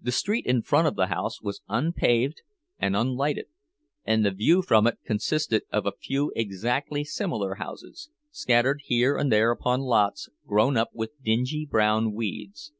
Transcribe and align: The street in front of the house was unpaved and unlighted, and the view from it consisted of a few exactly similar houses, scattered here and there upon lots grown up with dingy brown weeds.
The 0.00 0.10
street 0.10 0.46
in 0.46 0.62
front 0.62 0.86
of 0.88 0.96
the 0.96 1.08
house 1.08 1.42
was 1.42 1.60
unpaved 1.68 2.40
and 2.78 2.96
unlighted, 2.96 3.48
and 4.02 4.24
the 4.24 4.30
view 4.30 4.62
from 4.62 4.86
it 4.86 4.96
consisted 5.04 5.64
of 5.70 5.84
a 5.84 5.92
few 5.92 6.32
exactly 6.34 7.04
similar 7.04 7.56
houses, 7.56 8.08
scattered 8.30 8.80
here 8.86 9.18
and 9.18 9.30
there 9.30 9.50
upon 9.50 9.82
lots 9.82 10.30
grown 10.46 10.78
up 10.78 10.88
with 10.94 11.22
dingy 11.22 11.66
brown 11.70 12.14
weeds. 12.14 12.72